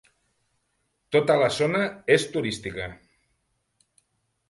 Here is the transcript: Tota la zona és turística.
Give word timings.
Tota 1.17 1.35
la 1.43 1.51
zona 1.59 1.83
és 2.17 2.27
turística. 2.35 2.91